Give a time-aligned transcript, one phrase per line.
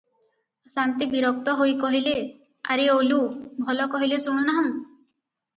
[0.75, 2.13] ସା'ନ୍ତେ ବିରକ୍ତ ହୋଇ କହିଲେ,
[2.77, 3.21] ଆରେ ଓଲୁ,
[3.69, 4.77] ଭଲ କହିଲେ ଶୁଣୁନାହୁଁ?